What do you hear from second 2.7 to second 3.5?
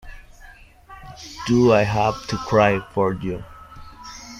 for You?